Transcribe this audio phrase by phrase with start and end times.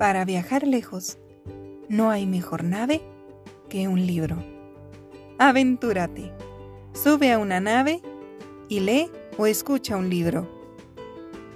[0.00, 1.18] Para viajar lejos,
[1.90, 3.02] no hay mejor nave
[3.68, 4.42] que un libro.
[5.38, 6.32] Aventúrate.
[6.94, 8.00] Sube a una nave
[8.70, 10.48] y lee o escucha un libro.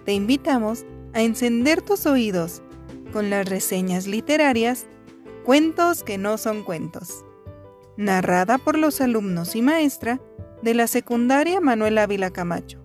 [0.04, 2.61] Te invitamos a encender tus oídos
[3.14, 4.89] con las reseñas literarias
[5.46, 7.25] Cuentos que no son cuentos,
[7.96, 10.21] narrada por los alumnos y maestra
[10.61, 12.85] de la secundaria Manuel Ávila Camacho.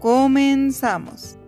[0.00, 1.39] Comenzamos.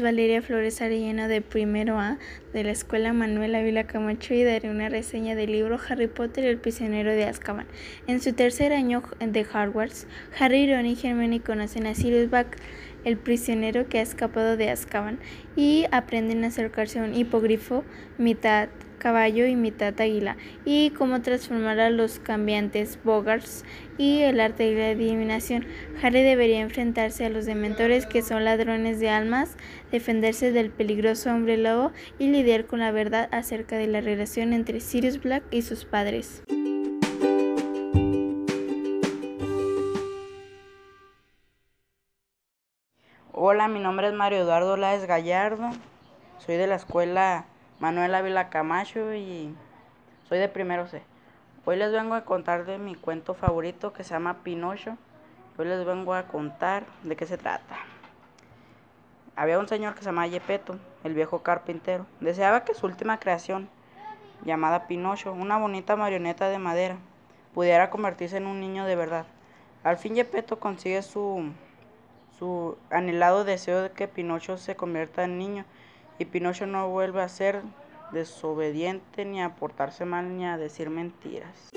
[0.00, 2.18] Valeria Flores Arellano de primero A
[2.52, 6.58] de la Escuela Manuel Ávila Camacho y daré una reseña del libro Harry Potter el
[6.58, 7.66] prisionero de Azkaban.
[8.06, 10.06] En su tercer año de Hogwarts,
[10.38, 12.56] Harry, Ron y Hermione conocen a Sirius Black,
[13.06, 15.18] el prisionero que ha escapado de Azkaban,
[15.56, 17.84] y aprenden a acercarse a un hipogrifo
[18.18, 18.68] mitad
[18.98, 23.64] caballo y mitad águila, y cómo transformar a los cambiantes Bogarts
[23.98, 25.64] y el arte de la adivinación.
[26.02, 29.56] Harry debería enfrentarse a los dementores que son ladrones de almas,
[29.92, 34.80] defenderse del peligroso hombre lobo y lidiar con la verdad acerca de la relación entre
[34.80, 36.42] Sirius Black y sus padres.
[43.48, 45.70] Hola, mi nombre es Mario Eduardo Láez Gallardo,
[46.38, 47.44] soy de la escuela
[47.78, 49.54] Manuel Ávila Camacho y
[50.28, 51.00] soy de primero C.
[51.64, 54.96] Hoy les vengo a contar de mi cuento favorito que se llama Pinocho.
[55.56, 57.76] Hoy les vengo a contar de qué se trata.
[59.36, 62.04] Había un señor que se llamaba Yepeto, el viejo carpintero.
[62.18, 63.68] Deseaba que su última creación,
[64.44, 66.96] llamada Pinocho, una bonita marioneta de madera,
[67.54, 69.24] pudiera convertirse en un niño de verdad.
[69.84, 71.52] Al fin Yepeto consigue su
[72.38, 75.64] su anhelado deseo de que Pinocho se convierta en niño
[76.18, 77.62] y Pinocho no vuelva a ser
[78.12, 81.70] desobediente ni a portarse mal ni a decir mentiras.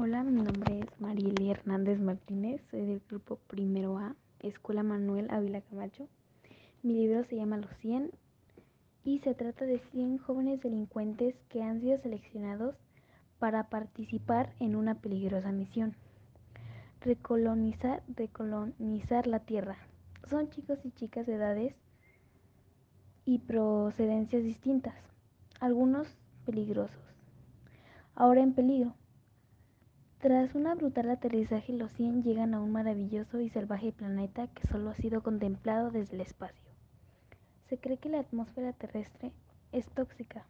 [0.00, 5.60] Hola, mi nombre es Marieli Hernández Martínez, soy del grupo Primero A, Escuela Manuel Ávila
[5.62, 6.08] Camacho.
[6.82, 8.12] Mi libro se llama Los 100
[9.04, 12.76] y se trata de 100 jóvenes delincuentes que han sido seleccionados
[13.38, 15.94] para participar en una peligrosa misión.
[17.00, 19.76] Recolonizar, recolonizar la Tierra.
[20.28, 21.74] Son chicos y chicas de edades
[23.24, 24.94] y procedencias distintas,
[25.60, 26.08] algunos
[26.44, 27.00] peligrosos.
[28.14, 28.94] Ahora en peligro.
[30.18, 34.90] Tras un brutal aterrizaje, los 100 llegan a un maravilloso y salvaje planeta que solo
[34.90, 36.72] ha sido contemplado desde el espacio.
[37.68, 39.32] Se cree que la atmósfera terrestre
[39.70, 40.46] es tóxica,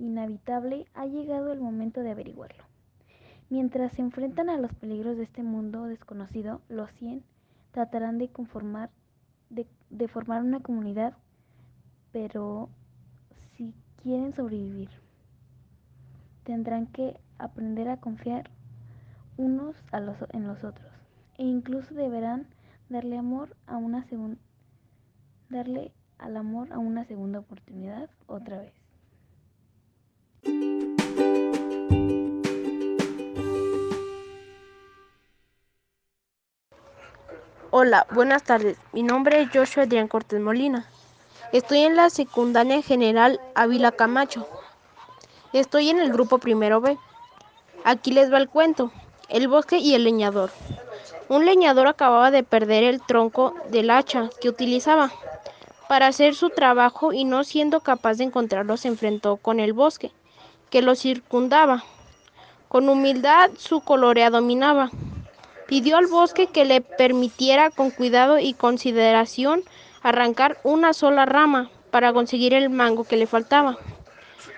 [0.00, 2.64] inhabitable, ha llegado el momento de averiguarlo.
[3.50, 7.22] Mientras se enfrentan a los peligros de este mundo desconocido, los 100
[7.72, 8.90] tratarán de conformar,
[9.50, 11.14] de, formar una comunidad,
[12.12, 12.68] pero
[13.56, 14.90] si quieren sobrevivir,
[16.44, 18.50] tendrán que aprender a confiar
[19.36, 19.76] unos
[20.32, 20.92] en los otros
[21.38, 22.46] e incluso deberán
[22.88, 24.38] darle amor a una segunda
[25.48, 28.79] darle al amor a una segunda oportunidad otra vez.
[37.72, 38.76] Hola, buenas tardes.
[38.92, 40.86] Mi nombre es Joshua Adrián Cortés Molina.
[41.52, 44.48] Estoy en la secundaria general Ávila Camacho.
[45.52, 46.98] Estoy en el grupo primero B.
[47.84, 48.90] Aquí les va el cuento.
[49.28, 50.50] El bosque y el leñador.
[51.28, 55.12] Un leñador acababa de perder el tronco del hacha que utilizaba
[55.88, 60.10] para hacer su trabajo y no siendo capaz de encontrarlo se enfrentó con el bosque
[60.70, 61.84] que lo circundaba.
[62.68, 64.90] Con humildad su colorea dominaba.
[65.66, 69.62] Pidió al bosque que le permitiera con cuidado y consideración
[70.02, 73.76] arrancar una sola rama para conseguir el mango que le faltaba.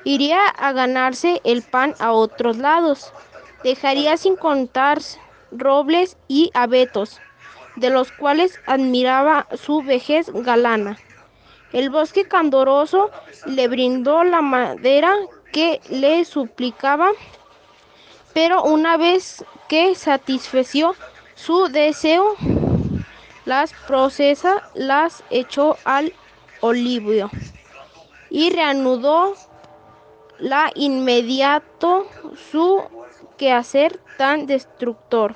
[0.04, 3.12] Iría a ganarse el pan a otros lados.
[3.64, 4.98] Dejaría sin contar
[5.50, 7.20] robles y abetos,
[7.76, 10.98] de los cuales admiraba su vejez galana.
[11.72, 13.10] El bosque candoroso
[13.46, 15.14] le brindó la madera
[15.52, 17.10] que le suplicaba,
[18.32, 20.96] pero una vez que satisfeció
[21.34, 22.36] su deseo,
[23.44, 26.12] las procesa, las echó al
[26.60, 27.30] olivio
[28.30, 29.34] y reanudó
[30.38, 32.06] la inmediato
[32.50, 32.82] su
[33.36, 35.34] quehacer tan destructor.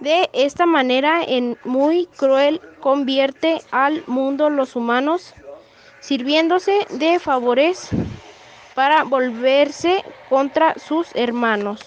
[0.00, 5.32] De esta manera, en muy cruel, convierte al mundo los humanos,
[6.00, 7.90] sirviéndose de favores
[8.74, 11.80] para volverse contra sus hermanos.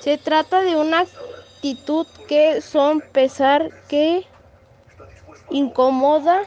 [0.00, 4.26] Se trata de una actitud que son pesar que
[5.50, 6.40] incomoda,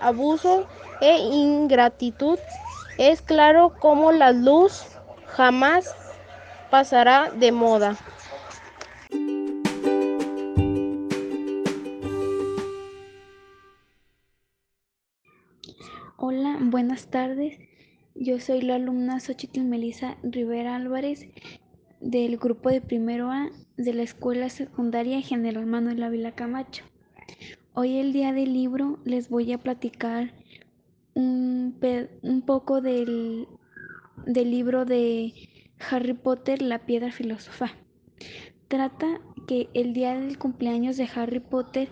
[0.00, 0.66] abuso
[1.00, 2.38] e ingratitud.
[2.98, 4.84] Es claro como la luz
[5.28, 5.94] jamás
[6.68, 7.96] pasará de moda.
[16.80, 17.58] Buenas tardes.
[18.14, 21.28] Yo soy la alumna Xochitl Melisa Rivera Álvarez
[22.00, 26.84] del grupo de primero A de la Escuela Secundaria General Manuel Ávila Camacho.
[27.74, 30.32] Hoy el día del libro les voy a platicar
[31.12, 31.78] un,
[32.22, 33.46] un poco del,
[34.24, 35.34] del libro de
[35.90, 37.72] Harry Potter, la piedra filósofa.
[38.68, 41.90] Trata que el día del cumpleaños de Harry Potter,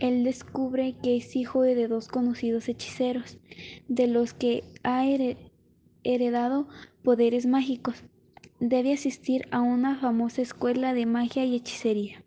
[0.00, 3.38] él descubre que es hijo de dos conocidos hechiceros,
[3.88, 5.04] de los que ha
[6.02, 6.68] heredado
[7.02, 8.02] poderes mágicos.
[8.58, 12.22] Debe asistir a una famosa escuela de magia y hechicería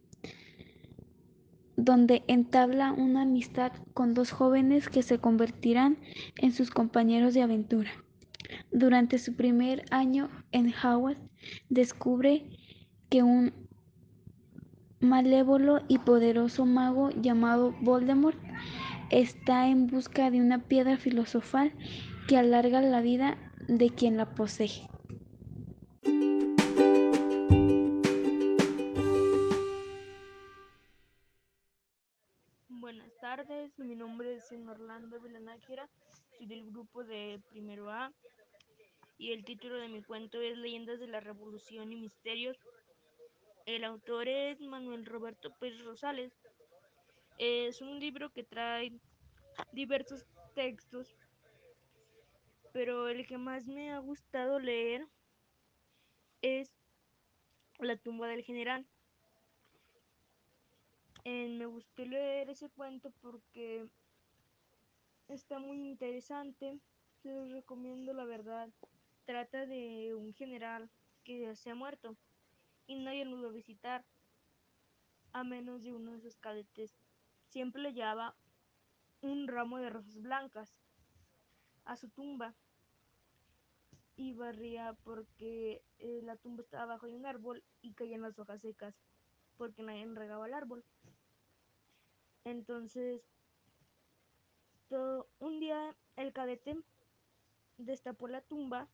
[1.75, 5.97] donde entabla una amistad con dos jóvenes que se convertirán
[6.37, 7.91] en sus compañeros de aventura.
[8.71, 11.21] Durante su primer año en Hogwarts,
[11.69, 12.49] descubre
[13.09, 13.53] que un
[15.03, 18.37] malévolo y poderoso mago llamado Voldemort
[19.09, 21.73] está en busca de una piedra filosofal
[22.27, 24.89] que alarga la vida de quien la posee.
[32.69, 35.89] Buenas tardes, mi nombre es Orlando Vilanájera,
[36.37, 38.11] soy del grupo de Primero A
[39.17, 42.57] y el título de mi cuento es Leyendas de la Revolución y Misterios.
[43.65, 46.33] El autor es Manuel Roberto Pérez Rosales.
[47.37, 48.91] Es un libro que trae
[49.71, 51.15] diversos textos,
[52.73, 55.07] pero el que más me ha gustado leer
[56.41, 56.69] es
[57.79, 58.85] La tumba del general.
[61.23, 63.87] Eh, me gustó leer ese cuento porque
[65.29, 66.79] está muy interesante.
[67.21, 68.67] Se los recomiendo, la verdad.
[69.25, 70.89] Trata de un general
[71.23, 72.17] que se ha muerto
[72.87, 74.05] y nadie lo va a visitar,
[75.31, 76.95] a menos de uno de sus cadetes.
[77.49, 78.35] Siempre le llevaba
[79.21, 80.75] un ramo de rosas blancas
[81.85, 82.55] a su tumba
[84.15, 88.61] y barría porque eh, la tumba estaba bajo de un árbol y caían las hojas
[88.61, 88.95] secas
[89.57, 90.83] porque nadie regaba el árbol.
[92.43, 93.21] Entonces,
[94.89, 96.77] todo, un día el cadete
[97.77, 98.87] destapó la tumba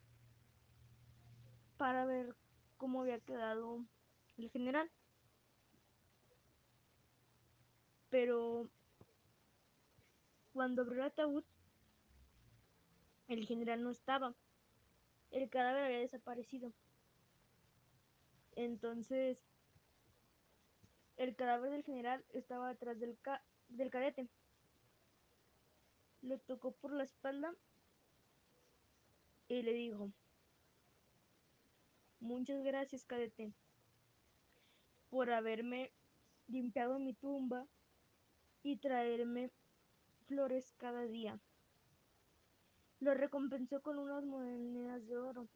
[1.78, 2.36] para ver
[2.80, 3.86] cómo había quedado
[4.38, 4.90] el general.
[8.10, 8.70] Pero
[10.54, 11.44] cuando abrió el ataúd,
[13.28, 14.34] el general no estaba.
[15.30, 16.74] El cadáver había desaparecido.
[18.56, 19.38] Entonces,
[21.18, 23.20] el cadáver del general estaba atrás del,
[23.68, 24.28] del cadete.
[26.22, 27.54] Lo tocó por la espalda
[29.50, 30.12] y le dijo,
[32.20, 33.52] muchas gracias cadete
[35.10, 35.92] por haberme
[36.48, 37.66] limpiado mi tumba
[38.64, 39.52] y traerme
[40.28, 41.40] flores cada día.
[43.00, 45.48] Lo recompensó con unas monedas de oro,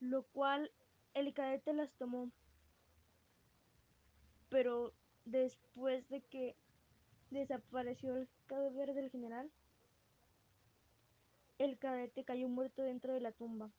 [0.00, 0.70] lo cual
[1.14, 2.30] el cadete las tomó
[4.48, 4.92] pero
[5.24, 6.56] después de que
[7.30, 9.50] desapareció el cadáver del general,
[11.58, 13.70] el cadete cayó muerto dentro de la tumba.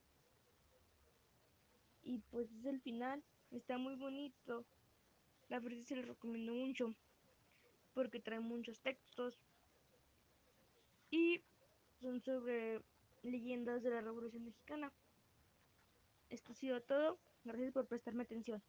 [2.07, 3.21] Y pues es el final,
[3.51, 4.63] está muy bonito.
[5.49, 6.95] La verdad se lo recomiendo mucho
[7.93, 9.37] porque trae muchos textos
[11.11, 11.41] y
[11.99, 12.81] son sobre
[13.23, 14.93] leyendas de la Revolución Mexicana.
[16.29, 17.17] Esto ha sido todo.
[17.43, 18.63] Gracias por prestarme atención.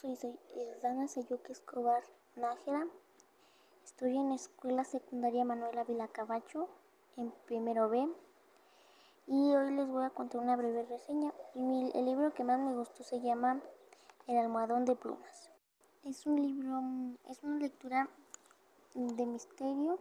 [0.00, 0.16] Soy,
[0.80, 2.04] Dana Sayuki Escobar
[2.36, 2.86] Nájera.
[3.98, 6.68] Estoy en la Escuela Secundaria Manuela Vilacabacho,
[7.16, 8.08] en primero B.
[9.26, 11.32] Y hoy les voy a contar una breve reseña.
[11.56, 13.60] el libro que más me gustó se llama
[14.28, 15.50] El almohadón de plumas.
[16.04, 16.80] Es un libro,
[17.28, 18.08] es una lectura
[18.94, 19.98] de misterio.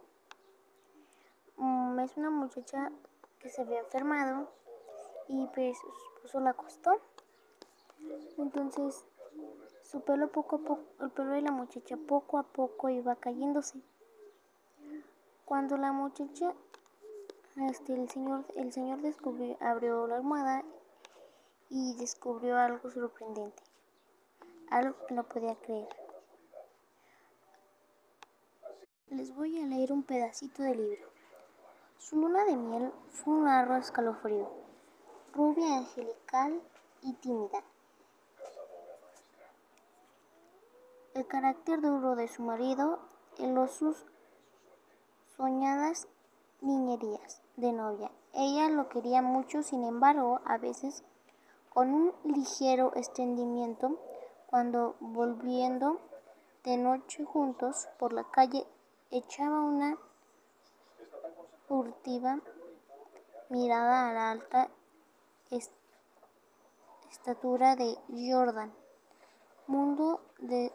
[1.56, 2.92] Mm, es una muchacha
[3.40, 4.48] que se había enfermado
[5.28, 7.02] y pues su esposo la acostó.
[8.38, 9.08] Entonces
[9.90, 13.80] su pelo poco a poco, el pelo de la muchacha poco a poco iba cayéndose.
[15.46, 16.54] Cuando la muchacha,
[17.70, 20.66] este, el señor, el señor descubrió, abrió la almohada
[21.70, 23.64] y descubrió algo sorprendente,
[24.70, 25.88] algo que no podía creer.
[29.10, 31.08] Les voy a leer un pedacito del libro.
[31.98, 34.52] Su luna de miel fue un largo escalofrío,
[35.34, 36.62] rubia angelical
[37.02, 37.64] y tímida.
[41.18, 43.00] El carácter duro de su marido
[43.40, 44.06] heló sus
[45.36, 46.08] soñadas
[46.62, 48.12] niñerías de novia.
[48.34, 51.04] Ella lo quería mucho, sin embargo, a veces
[51.74, 53.98] con un ligero extendimiento,
[54.46, 56.00] cuando volviendo
[56.64, 58.68] de noche juntos por la calle,
[59.10, 59.98] echaba una
[61.68, 62.38] furtiva
[63.50, 64.70] mirada a la alta
[67.10, 68.72] estatura de Jordan.
[69.66, 70.72] Mundo de,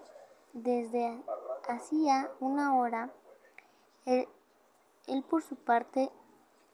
[0.53, 1.23] desde
[1.69, 3.13] hacía una hora,
[4.05, 4.29] él,
[5.07, 6.11] él por su parte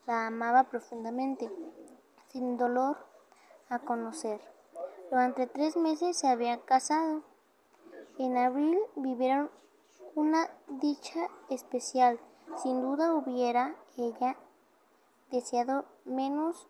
[0.07, 1.51] la amaba profundamente,
[2.29, 2.97] sin dolor
[3.69, 4.41] a conocer.
[5.11, 7.23] Durante tres meses se habían casado.
[8.19, 9.51] En abril vivieron
[10.15, 12.19] una dicha especial.
[12.63, 14.37] Sin duda hubiera ella
[15.31, 16.69] deseado menos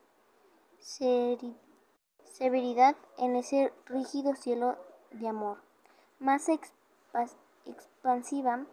[2.24, 4.76] severidad en ese rígido cielo
[5.12, 5.58] de amor,
[6.18, 6.48] más
[7.64, 8.66] expansiva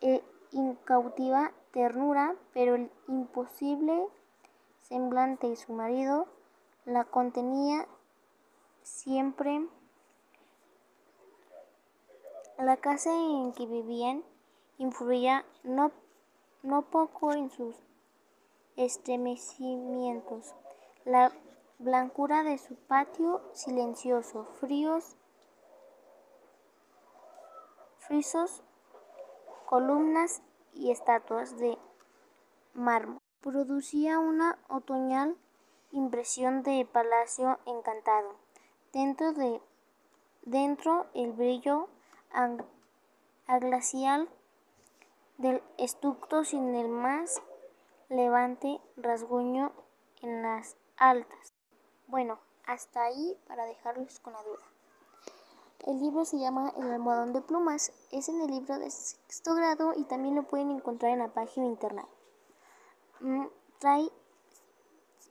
[0.00, 0.22] e
[0.52, 4.08] incautiva ternura, pero el imposible
[4.82, 6.26] semblante de su marido
[6.84, 7.86] la contenía
[8.82, 9.66] siempre.
[12.58, 14.22] La casa en que vivían
[14.78, 15.92] influía no,
[16.62, 17.76] no poco en sus
[18.76, 20.54] estremecimientos.
[21.04, 21.32] La
[21.78, 25.16] blancura de su patio silencioso, fríos,
[28.10, 28.64] frisos,
[29.66, 30.42] columnas
[30.74, 31.78] y estatuas de
[32.74, 33.20] mármol.
[33.40, 35.36] Producía una otoñal
[35.92, 38.34] impresión de palacio encantado.
[38.92, 39.62] Dentro de
[40.42, 41.88] dentro el brillo
[43.46, 44.28] aglacial
[45.38, 47.40] del estucto sin el más
[48.08, 49.70] levante rasguño
[50.20, 51.54] en las altas.
[52.08, 54.66] Bueno, hasta ahí para dejarlos con la duda.
[55.86, 57.92] El libro se llama El almohadón de plumas.
[58.10, 61.66] Es en el libro de sexto grado y también lo pueden encontrar en la página
[61.66, 62.06] internet.
[63.20, 63.46] Mm,
[63.78, 64.10] trae,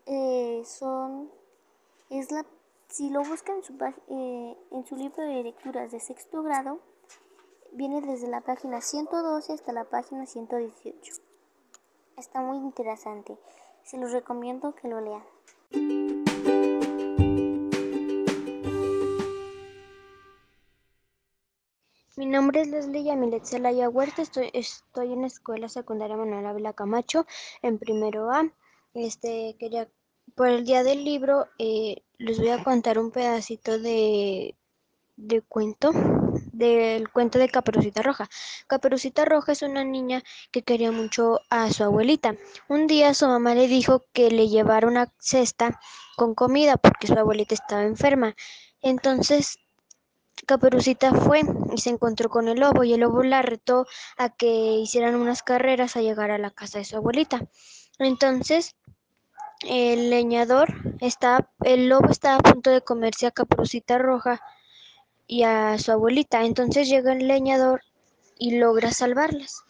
[0.06, 1.32] eh, son,
[2.10, 2.46] es la,
[2.88, 6.80] si lo buscan en eh, en su libro de lecturas de sexto grado,
[7.72, 11.14] viene desde la página 112 hasta la página 118.
[12.18, 13.38] Está muy interesante.
[13.84, 16.19] Se los recomiendo que lo lean.
[22.20, 26.74] Mi nombre es Leslie Yamilet Zelaya Huerta, estoy, estoy en la Escuela Secundaria Manuel Ávila
[26.74, 27.26] Camacho,
[27.62, 28.44] en primero A.
[28.94, 29.88] Este, quería,
[30.36, 34.54] por el día del libro, eh, les voy a contar un pedacito de,
[35.16, 35.92] de cuento,
[36.52, 38.28] del cuento de Caperucita Roja.
[38.68, 40.22] Caperucita Roja es una niña
[40.52, 42.36] que quería mucho a su abuelita.
[42.68, 45.80] Un día su mamá le dijo que le llevara una cesta
[46.18, 48.36] con comida porque su abuelita estaba enferma.
[48.82, 49.58] Entonces
[50.46, 51.42] Caperucita fue
[51.74, 53.86] y se encontró con el lobo y el lobo la retó
[54.18, 57.42] a que hicieran unas carreras a llegar a la casa de su abuelita.
[58.00, 58.76] Entonces
[59.68, 64.42] el leñador está, el lobo estaba a punto de comerse a Caperucita Roja
[65.28, 66.44] y a su abuelita.
[66.44, 67.82] Entonces llega el leñador
[68.38, 69.64] y logra salvarlas.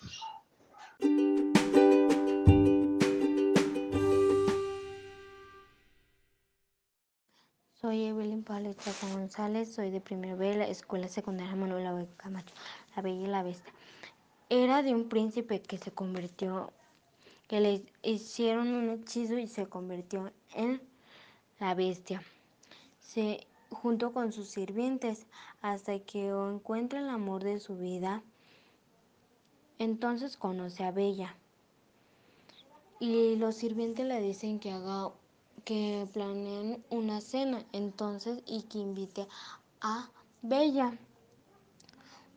[7.81, 12.53] Soy Evelyn Paleta González, soy de primero B, la Escuela Secundaria Manuel Camacho,
[12.93, 13.71] La Bella y la Bestia.
[14.49, 16.73] Era de un príncipe que se convirtió,
[17.47, 20.81] que le hicieron un hechizo y se convirtió en
[21.61, 22.21] la bestia,
[22.99, 25.25] se, junto con sus sirvientes,
[25.61, 28.23] hasta que encuentra el amor de su vida.
[29.77, 31.33] Entonces conoce a Bella.
[32.99, 35.13] Y los sirvientes le dicen que haga
[35.61, 39.27] que planeen una cena entonces y que invite
[39.81, 40.09] a
[40.41, 40.97] Bella.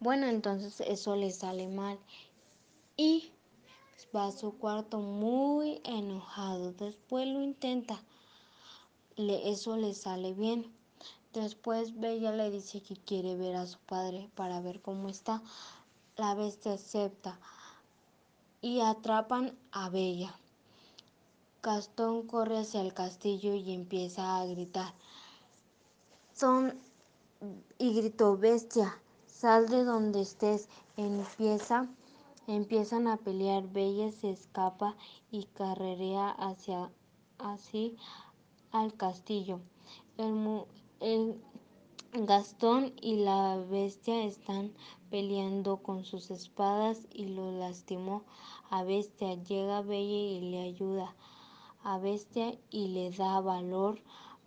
[0.00, 1.98] Bueno, entonces eso le sale mal
[2.96, 3.30] y
[4.14, 6.72] va a su cuarto muy enojado.
[6.72, 8.02] Después lo intenta,
[9.16, 10.72] eso le sale bien.
[11.32, 15.42] Después Bella le dice que quiere ver a su padre para ver cómo está.
[16.16, 17.38] La bestia acepta
[18.60, 20.34] y atrapan a Bella.
[21.64, 24.92] Gastón corre hacia el castillo y empieza a gritar.
[26.32, 26.76] Son
[27.78, 30.68] y gritó bestia, sal de donde estés.
[30.96, 31.88] Empieza,
[32.48, 33.68] empiezan a pelear.
[33.68, 34.96] Bella se escapa
[35.30, 36.90] y carrerea hacia
[37.38, 37.96] así
[38.72, 39.60] al castillo.
[42.12, 44.72] Gastón y la bestia están
[45.10, 48.24] peleando con sus espadas y lo lastimó
[48.68, 49.34] a Bestia.
[49.44, 51.14] Llega Bella y le ayuda
[51.84, 54.00] a Bestia y le da valor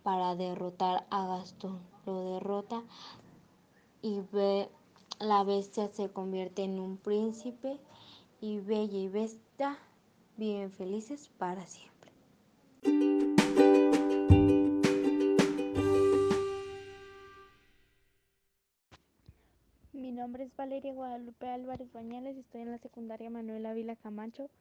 [0.04, 1.80] para derrotar a Gastón.
[2.06, 2.84] Lo derrota
[4.02, 4.70] y ve,
[5.20, 7.80] la bestia se convierte en un príncipe
[8.40, 9.80] y Bella y Bestia
[10.38, 12.12] viven felices para siempre.
[19.94, 24.52] Mi nombre es Valeria Guadalupe Álvarez Bañales, estoy en la secundaria Manuel Ávila Camacho,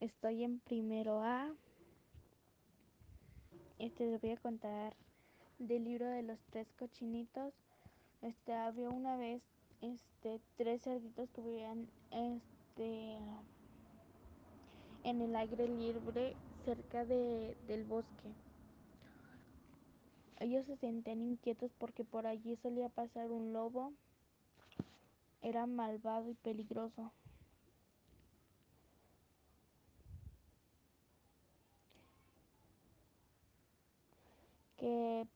[0.00, 1.52] estoy en primero A.
[3.84, 4.94] Este les voy a contar
[5.58, 7.52] del libro de los tres cochinitos.
[8.22, 9.42] Este había una vez
[9.82, 13.18] este tres cerditos que vivían este
[15.04, 18.32] en el aire libre cerca de, del bosque.
[20.40, 23.92] Ellos se sentían inquietos porque por allí solía pasar un lobo.
[25.42, 27.12] Era malvado y peligroso.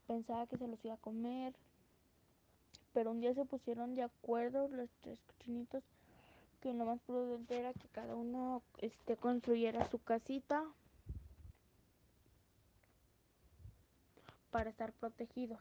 [0.06, 1.54] Pensaba que se los iba a comer.
[2.92, 5.82] Pero un día se pusieron de acuerdo los tres cochinitos
[6.60, 10.64] que lo más prudente era que cada uno este, construyera su casita
[14.50, 15.60] para estar protegidos.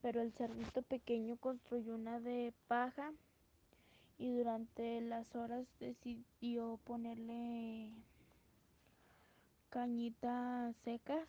[0.00, 3.12] Pero el cerdito pequeño construyó una de paja
[4.18, 7.92] y durante las horas decidió ponerle
[9.72, 11.26] cañitas secas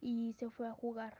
[0.00, 1.16] y se fue a jugar.